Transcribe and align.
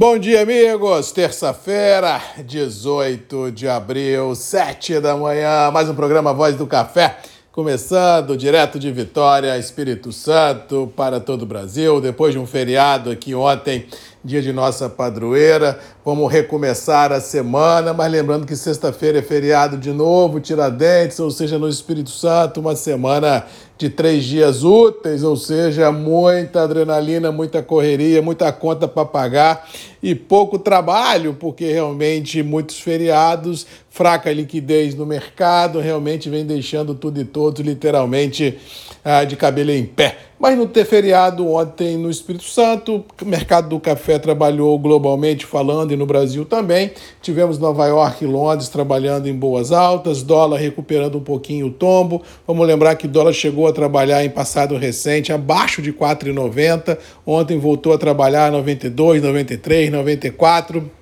Bom 0.00 0.16
dia, 0.16 0.40
amigos. 0.40 1.12
Terça-feira, 1.12 2.22
18 2.46 3.52
de 3.52 3.68
abril, 3.68 4.34
7 4.34 4.98
da 4.98 5.14
manhã. 5.14 5.70
Mais 5.70 5.90
um 5.90 5.94
programa 5.94 6.32
Voz 6.32 6.56
do 6.56 6.66
Café. 6.66 7.18
Começando 7.52 8.34
direto 8.34 8.78
de 8.78 8.90
Vitória, 8.90 9.58
Espírito 9.58 10.10
Santo, 10.10 10.90
para 10.96 11.20
todo 11.20 11.42
o 11.42 11.46
Brasil. 11.46 12.00
Depois 12.00 12.32
de 12.32 12.38
um 12.38 12.46
feriado 12.46 13.10
aqui 13.10 13.34
ontem, 13.34 13.88
dia 14.24 14.42
de 14.42 14.52
nossa 14.52 14.88
padroeira. 14.88 15.78
Vamos 16.04 16.30
recomeçar 16.30 17.12
a 17.12 17.20
semana, 17.20 17.92
mas 17.92 18.10
lembrando 18.12 18.46
que 18.46 18.54
sexta-feira 18.54 19.18
é 19.18 19.22
feriado 19.22 19.76
de 19.76 19.92
novo, 19.92 20.40
Tiradentes, 20.40 21.18
ou 21.20 21.30
seja, 21.30 21.58
no 21.58 21.68
Espírito 21.68 22.10
Santo, 22.10 22.60
uma 22.60 22.76
semana 22.76 23.44
de 23.80 23.88
três 23.88 24.24
dias 24.24 24.62
úteis, 24.62 25.22
ou 25.22 25.38
seja, 25.38 25.90
muita 25.90 26.64
adrenalina, 26.64 27.32
muita 27.32 27.62
correria, 27.62 28.20
muita 28.20 28.52
conta 28.52 28.86
para 28.86 29.06
pagar 29.06 29.66
e 30.02 30.14
pouco 30.14 30.58
trabalho, 30.58 31.34
porque 31.40 31.72
realmente 31.72 32.42
muitos 32.42 32.78
feriados, 32.78 33.66
fraca 33.88 34.30
liquidez 34.30 34.94
no 34.94 35.06
mercado, 35.06 35.80
realmente 35.80 36.28
vem 36.28 36.44
deixando 36.44 36.94
tudo 36.94 37.22
e 37.22 37.24
todos 37.24 37.64
literalmente 37.64 38.58
ah, 39.02 39.24
de 39.24 39.34
cabelo 39.34 39.70
em 39.70 39.86
pé. 39.86 40.18
Mas 40.38 40.56
não 40.56 40.66
ter 40.66 40.84
feriado 40.84 41.46
ontem 41.48 41.96
no 41.96 42.10
Espírito 42.10 42.44
Santo, 42.44 43.04
mercado 43.24 43.68
do 43.68 43.80
café 43.80 44.09
trabalhou 44.18 44.78
globalmente 44.78 45.46
falando 45.46 45.92
e 45.92 45.96
no 45.96 46.06
Brasil 46.06 46.44
também. 46.44 46.90
Tivemos 47.22 47.58
Nova 47.58 47.86
York 47.86 48.24
e 48.24 48.26
Londres 48.26 48.68
trabalhando 48.68 49.28
em 49.28 49.34
boas 49.34 49.72
altas, 49.72 50.22
dólar 50.22 50.58
recuperando 50.58 51.18
um 51.18 51.22
pouquinho 51.22 51.66
o 51.66 51.70
tombo. 51.70 52.22
Vamos 52.46 52.66
lembrar 52.66 52.96
que 52.96 53.06
dólar 53.06 53.32
chegou 53.32 53.66
a 53.66 53.72
trabalhar 53.72 54.24
em 54.24 54.30
passado 54.30 54.76
recente 54.76 55.32
abaixo 55.32 55.80
de 55.80 55.92
4,90. 55.92 56.98
Ontem 57.26 57.58
voltou 57.58 57.92
a 57.92 57.98
trabalhar 57.98 58.50
92, 58.50 59.22
93, 59.22 59.90
94 59.90 60.99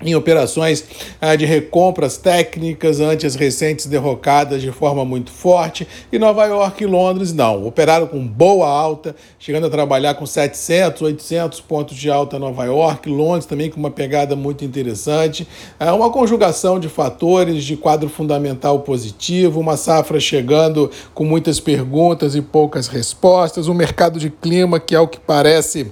em 0.00 0.14
operações 0.14 0.84
ah, 1.20 1.34
de 1.34 1.44
recompras 1.44 2.16
técnicas 2.16 3.00
ante 3.00 3.26
as 3.26 3.34
recentes 3.34 3.86
derrocadas 3.86 4.62
de 4.62 4.70
forma 4.70 5.04
muito 5.04 5.32
forte. 5.32 5.88
E 6.12 6.18
Nova 6.18 6.44
York 6.46 6.84
e 6.84 6.86
Londres 6.86 7.32
não, 7.32 7.66
operaram 7.66 8.06
com 8.06 8.24
boa 8.24 8.68
alta, 8.68 9.16
chegando 9.40 9.66
a 9.66 9.70
trabalhar 9.70 10.14
com 10.14 10.24
700, 10.24 11.02
800 11.02 11.60
pontos 11.60 11.96
de 11.96 12.08
alta 12.08 12.38
Nova 12.38 12.64
York, 12.64 13.08
Londres 13.08 13.46
também 13.46 13.70
com 13.70 13.80
uma 13.80 13.90
pegada 13.90 14.36
muito 14.36 14.64
interessante. 14.64 15.48
É 15.80 15.90
uma 15.90 16.10
conjugação 16.10 16.78
de 16.78 16.88
fatores, 16.88 17.64
de 17.64 17.76
quadro 17.76 18.08
fundamental 18.08 18.80
positivo, 18.80 19.58
uma 19.58 19.76
safra 19.76 20.20
chegando 20.20 20.90
com 21.12 21.24
muitas 21.24 21.58
perguntas 21.58 22.36
e 22.36 22.40
poucas 22.40 22.86
respostas, 22.86 23.66
um 23.66 23.74
mercado 23.74 24.20
de 24.20 24.30
clima 24.30 24.78
que, 24.78 24.94
ao 24.94 25.08
que 25.08 25.18
parece, 25.18 25.90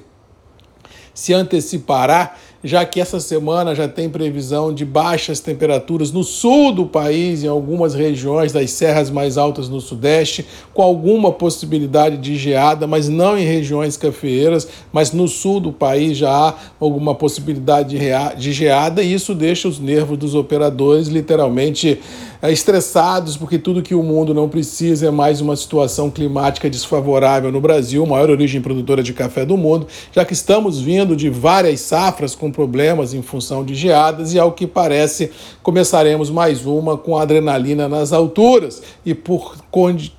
se 1.13 1.33
antecipará 1.33 2.37
já 2.67 2.85
que 2.85 3.01
essa 3.01 3.21
semana 3.21 3.75
já 3.75 3.87
tem 3.87 4.09
previsão 4.09 4.75
de 4.75 4.85
baixas 4.85 5.41
temperaturas 5.41 6.11
no 6.11 6.25
sul 6.25 6.73
do 6.73 6.87
país, 6.87 7.45
em 7.45 7.49
algumas 7.49 7.95
regiões 7.95 8.53
das 8.53 8.71
serras 8.73 9.09
mais 9.11 9.39
altas 9.39 9.69
no 9.69 9.81
sudeste, 9.81 10.45
com 10.75 10.83
alguma 10.83 11.33
possibilidade 11.33 12.17
de 12.17 12.37
geada, 12.37 12.87
mas 12.87 13.09
não 13.09 13.39
em 13.39 13.45
regiões 13.45 13.97
cafeeiras, 13.97 14.67
mas 14.93 15.13
no 15.13 15.29
sul 15.29 15.61
do 15.61 15.73
país 15.73 16.19
já 16.19 16.31
há 16.31 16.55
alguma 16.81 17.15
possibilidade 17.15 17.97
de 18.37 18.53
geada, 18.53 19.03
e 19.03 19.13
isso 19.13 19.35
deixa 19.35 19.69
os 19.69 19.79
nervos 19.79 20.19
dos 20.19 20.35
operadores 20.35 21.09
literalmente 21.09 22.01
estressados, 22.43 23.37
porque 23.37 23.59
tudo 23.59 23.83
que 23.83 23.95
o 23.95 24.03
mundo 24.03 24.35
não 24.35 24.49
precisa 24.49 25.09
é 25.09 25.11
mais 25.11 25.41
uma 25.41 25.57
situação 25.57 26.11
climática 26.11 26.69
desfavorável 26.69 27.51
no 27.51 27.61
Brasil, 27.61 28.05
maior 28.07 28.31
origem 28.31 28.61
produtora 28.61 29.03
de 29.03 29.13
café 29.13 29.45
do 29.45 29.57
mundo, 29.57 29.87
já 30.13 30.25
que 30.25 30.33
estamos 30.33 30.81
vindo 30.81 31.17
de 31.17 31.31
várias 31.31 31.81
safras 31.81 32.35
com 32.35 32.51
problemas 32.51 33.15
em 33.15 33.23
função 33.23 33.65
de 33.65 33.75
geadas 33.75 34.35
e, 34.35 34.39
ao 34.39 34.53
que 34.53 34.67
parece, 34.67 35.31
começaremos 35.63 36.31
mais 36.31 36.65
uma 36.67 36.97
com 36.97 37.17
adrenalina 37.17 37.89
nas 37.89 38.13
alturas. 38.13 38.83
E 39.05 39.15
por, 39.15 39.57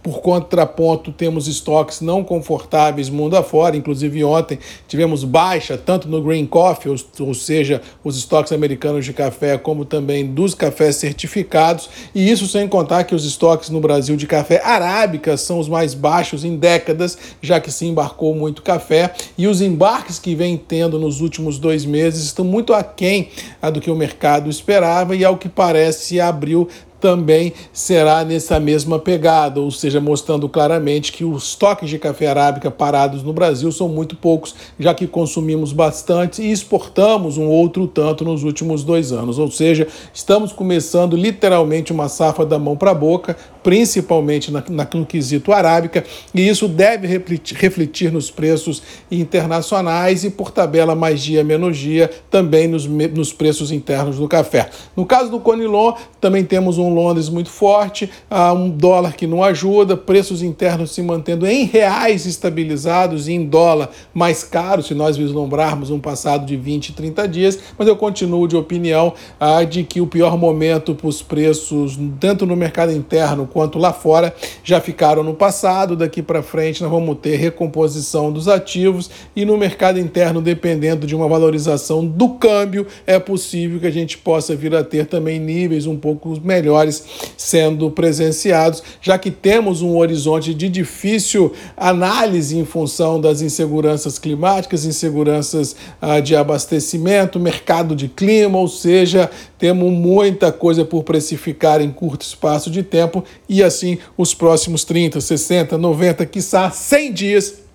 por 0.02 0.22
contraponto, 0.22 1.12
temos 1.12 1.48
estoques 1.48 2.02
não 2.02 2.24
confortáveis 2.24 3.10
mundo 3.10 3.36
afora, 3.36 3.78
inclusive 3.78 4.24
ontem 4.24 4.60
tivemos 4.88 5.24
baixa 5.24 5.78
tanto 5.78 6.08
no 6.08 6.22
Green 6.22 6.46
Coffee, 6.46 6.92
ou, 6.92 7.28
ou 7.28 7.34
seja, 7.34 7.82
os 8.04 8.18
estoques 8.18 8.52
americanos 8.52 9.06
de 9.06 9.14
café, 9.14 9.58
como 9.58 9.86
também 9.86 10.26
dos 10.26 10.54
cafés 10.54 10.96
certificados 10.96 11.90
e 12.14 12.30
isso 12.30 12.48
sem 12.48 12.68
contar 12.68 13.04
que 13.04 13.16
os 13.16 13.26
estoques 13.26 13.70
no 13.70 13.80
Brasil 13.80 14.16
de 14.16 14.28
café 14.28 14.62
arábica 14.64 15.38
são 15.38 15.60
os 15.60 15.68
mais 15.68 15.94
baixos 15.94 16.44
em 16.44 16.56
décadas, 16.56 17.18
já 17.42 17.60
que 17.60 17.72
se 17.72 17.86
embarcou 17.86 18.34
muito 18.36 18.62
café, 18.62 19.14
e 19.38 19.48
os 19.48 19.62
embarques 19.62 20.20
que 20.20 20.36
vem 20.36 20.58
tendo 20.58 21.00
nos 21.00 21.22
últimos 21.22 21.60
dois 21.60 21.86
meses 21.86 22.24
estão 22.24 22.46
muito 22.46 22.74
aquém 22.74 23.30
do 23.74 23.82
que 23.82 23.92
o 23.92 23.96
mercado 23.96 24.50
esperava, 24.50 25.16
e 25.16 25.24
ao 25.24 25.38
que 25.38 25.50
parece, 25.50 26.20
abril 26.20 26.68
também 27.00 27.54
será 27.72 28.24
nessa 28.24 28.60
mesma 28.60 29.00
pegada, 29.00 29.60
ou 29.60 29.72
seja, 29.72 30.02
mostrando 30.02 30.50
claramente 30.50 31.12
que 31.12 31.24
os 31.24 31.50
estoques 31.50 31.90
de 31.90 32.00
café 32.00 32.28
arábica 32.28 32.72
parados 32.72 33.24
no 33.24 33.34
Brasil 33.34 33.72
são 33.72 33.88
muito 33.88 34.16
poucos, 34.16 34.56
já 34.80 34.94
que 34.94 35.08
consumimos 35.08 35.72
bastante 35.72 36.42
e 36.42 36.52
exportamos 36.52 37.38
um 37.38 37.48
outro 37.48 37.88
tanto 37.88 38.26
nos 38.26 38.44
últimos 38.44 38.84
dois 38.84 39.12
anos. 39.12 39.40
Ou 39.40 39.52
seja, 39.52 39.88
estamos 40.14 40.52
começando 40.52 41.16
literalmente 41.16 41.92
uma 41.92 42.10
safra 42.10 42.46
da 42.46 42.58
mão 42.58 42.76
para 42.76 42.92
a 42.92 42.96
boca, 42.96 43.38
principalmente 43.64 44.52
na, 44.52 44.64
na, 44.70 44.88
no 44.94 45.06
quesito 45.06 45.52
arábica, 45.52 46.04
e 46.34 46.48
isso 46.48 46.68
deve 46.68 47.06
refletir, 47.06 47.58
refletir 47.58 48.12
nos 48.12 48.32
preços 48.32 48.82
internacionais 49.12 50.24
e, 50.24 50.30
por 50.30 50.52
tabela 50.52 50.96
mais 50.96 51.22
dia 51.22 51.44
menos 51.44 51.78
dia, 51.78 52.10
também 52.30 52.68
nos, 52.68 52.86
nos 52.86 53.34
preços 53.34 53.72
internos 53.72 54.18
do 54.18 54.28
café. 54.28 54.70
No 54.96 55.06
caso 55.06 55.30
do 55.30 55.40
Conilon, 55.40 55.94
também 56.22 56.44
temos 56.44 56.78
um 56.78 56.87
um 56.88 56.94
Londres 56.94 57.30
muito 57.30 57.50
forte, 57.50 58.10
um 58.56 58.70
dólar 58.70 59.14
que 59.14 59.28
não 59.28 59.44
ajuda, 59.44 59.96
preços 59.96 60.42
internos 60.42 60.92
se 60.92 61.02
mantendo 61.02 61.46
em 61.46 61.66
reais 61.66 62.26
estabilizados 62.26 63.28
e 63.28 63.34
em 63.34 63.46
dólar 63.46 63.90
mais 64.14 64.44
caro, 64.44 64.82
se 64.82 64.94
nós 64.94 65.18
vislumbrarmos 65.18 65.90
um 65.90 66.00
passado 66.00 66.46
de 66.46 66.56
20, 66.56 66.94
30 66.94 67.28
dias, 67.28 67.60
mas 67.78 67.88
eu 67.88 67.96
continuo 67.96 68.48
de 68.48 68.56
opinião 68.56 69.14
ah, 69.40 69.64
de 69.64 69.84
que 69.84 70.02
o 70.02 70.08
pior 70.08 70.38
momento 70.38 70.96
para 70.96 71.08
os 71.08 71.22
preços, 71.22 72.00
tanto 72.20 72.46
no 72.46 72.56
mercado 72.56 72.92
interno 72.92 73.48
quanto 73.48 73.78
lá 73.78 73.94
fora, 73.94 74.34
já 74.64 74.80
ficaram 74.80 75.24
no 75.24 75.34
passado. 75.34 75.96
Daqui 75.96 76.22
para 76.22 76.42
frente 76.42 76.82
nós 76.82 76.92
vamos 76.92 77.18
ter 77.22 77.36
recomposição 77.36 78.32
dos 78.32 78.48
ativos 78.48 79.10
e 79.36 79.46
no 79.46 79.58
mercado 79.58 80.00
interno, 80.00 80.42
dependendo 80.42 81.06
de 81.06 81.16
uma 81.16 81.28
valorização 81.28 82.06
do 82.06 82.30
câmbio, 82.30 82.88
é 83.06 83.20
possível 83.20 83.80
que 83.80 83.88
a 83.88 83.92
gente 83.92 84.18
possa 84.18 84.56
vir 84.56 84.76
a 84.76 84.84
ter 84.84 85.06
também 85.06 85.40
níveis 85.40 85.86
um 85.86 85.98
pouco 85.98 86.40
melhores 86.42 86.77
maiores 86.78 87.04
sendo 87.36 87.90
presenciados, 87.90 88.84
já 89.02 89.18
que 89.18 89.32
temos 89.32 89.82
um 89.82 89.98
horizonte 89.98 90.54
de 90.54 90.70
difícil 90.70 91.54
análise 91.76 92.58
em 92.58 92.66
função 92.66 93.20
das 93.20 93.42
inseguranças 93.42 94.20
climáticas, 94.20 94.86
inseguranças 94.86 95.76
ah, 96.02 96.20
de 96.20 96.36
abastecimento, 96.36 97.40
mercado 97.40 97.96
de 97.96 98.08
clima, 98.08 98.60
ou 98.60 98.68
seja, 98.68 99.30
temos 99.58 99.92
muita 99.92 100.52
coisa 100.52 100.86
por 100.86 101.04
precificar 101.04 101.82
em 101.82 101.92
curto 101.92 102.22
espaço 102.22 102.70
de 102.70 102.84
tempo 102.84 103.24
e 103.50 103.64
assim 103.64 103.98
os 104.18 104.34
próximos 104.34 104.84
30, 104.84 105.20
60, 105.20 105.78
90, 105.78 106.26
quiçá 106.26 106.70
100 106.70 107.14
dias 107.14 107.68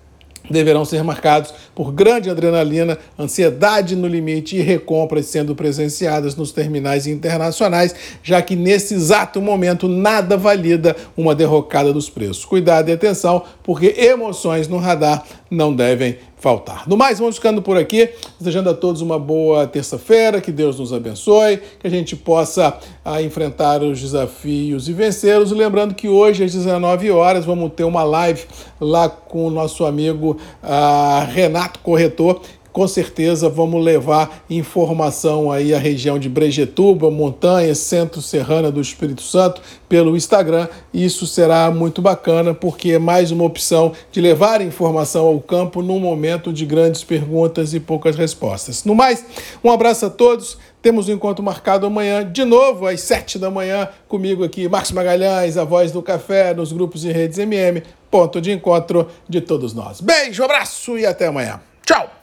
deverão 0.49 0.83
ser 0.83 1.03
marcados 1.03 1.53
por 1.75 1.91
grande 1.91 2.29
adrenalina, 2.29 2.97
ansiedade 3.17 3.95
no 3.95 4.07
limite 4.07 4.55
e 4.57 4.61
recompras 4.61 5.25
sendo 5.25 5.55
presenciadas 5.55 6.35
nos 6.35 6.51
terminais 6.51 7.07
internacionais, 7.07 7.95
já 8.21 8.41
que 8.41 8.55
nesse 8.55 8.93
exato 8.93 9.41
momento 9.41 9.87
nada 9.87 10.37
valida 10.37 10.95
uma 11.17 11.33
derrocada 11.33 11.91
dos 11.91 12.09
preços. 12.09 12.45
Cuidado 12.45 12.89
e 12.89 12.93
atenção, 12.93 13.43
porque 13.63 13.95
emoções 13.97 14.67
no 14.67 14.77
radar 14.77 15.23
não 15.49 15.73
devem 15.73 16.17
faltar. 16.43 16.83
No 16.89 16.97
mais, 16.97 17.19
vamos 17.19 17.37
ficando 17.37 17.61
por 17.61 17.77
aqui, 17.77 18.09
desejando 18.37 18.69
a 18.69 18.73
todos 18.73 18.99
uma 18.99 19.17
boa 19.17 19.65
terça-feira, 19.65 20.41
que 20.41 20.51
Deus 20.51 20.77
nos 20.77 20.91
abençoe, 20.91 21.61
que 21.79 21.87
a 21.87 21.89
gente 21.89 22.17
possa 22.17 22.77
a, 23.05 23.13
ah, 23.13 23.23
enfrentar 23.23 23.81
os 23.81 24.01
desafios 24.01 24.89
e 24.89 24.93
vencê-los. 24.93 25.53
Lembrando 25.53 25.95
que 25.95 26.09
hoje, 26.09 26.43
às 26.43 26.51
19 26.51 27.09
horas, 27.11 27.45
vamos 27.45 27.71
ter 27.73 27.85
uma 27.85 28.03
live 28.03 28.41
lá 28.81 29.07
com 29.07 29.45
o 29.47 29.49
nosso 29.49 29.85
amigo 29.85 30.35
a, 30.61 31.19
ah, 31.19 31.23
Renato 31.63 31.79
Corretor, 31.79 32.41
com 32.73 32.87
certeza 32.87 33.47
vamos 33.47 33.83
levar 33.83 34.43
informação 34.49 35.51
aí 35.51 35.73
à 35.75 35.77
região 35.77 36.17
de 36.17 36.27
Brejetuba, 36.27 37.11
montanha, 37.11 37.73
centro 37.75 38.21
serrana 38.21 38.71
do 38.71 38.81
Espírito 38.81 39.21
Santo, 39.21 39.61
pelo 39.87 40.17
Instagram. 40.17 40.67
Isso 40.91 41.27
será 41.27 41.69
muito 41.69 42.01
bacana, 42.01 42.53
porque 42.53 42.93
é 42.93 42.99
mais 42.99 43.31
uma 43.31 43.45
opção 43.45 43.93
de 44.11 44.19
levar 44.19 44.59
informação 44.59 45.27
ao 45.27 45.39
campo 45.39 45.83
num 45.83 45.99
momento 45.99 46.51
de 46.51 46.65
grandes 46.65 47.03
perguntas 47.03 47.75
e 47.75 47.79
poucas 47.79 48.15
respostas. 48.15 48.83
No 48.83 48.95
mais, 48.95 49.23
um 49.63 49.71
abraço 49.71 50.07
a 50.07 50.09
todos. 50.09 50.57
Temos 50.83 51.07
um 51.07 51.13
encontro 51.13 51.41
marcado 51.41 51.87
amanhã, 51.87 52.29
de 52.29 52.43
novo, 52.43 52.85
às 52.85 52.99
sete 52.99 53.39
da 53.39 53.49
manhã, 53.49 53.87
comigo 54.05 54.43
aqui, 54.43 54.67
Marcos 54.67 54.91
Magalhães, 54.91 55.57
a 55.57 55.63
voz 55.63 55.93
do 55.93 56.03
café, 56.03 56.53
nos 56.53 56.73
grupos 56.73 57.05
e 57.05 57.11
redes 57.11 57.37
MM, 57.37 57.81
ponto 58.11 58.41
de 58.41 58.51
encontro 58.51 59.09
de 59.27 59.39
todos 59.39 59.73
nós. 59.73 60.01
Beijo, 60.01 60.43
abraço 60.43 60.97
e 60.99 61.05
até 61.05 61.27
amanhã. 61.27 61.61
Tchau! 61.85 62.22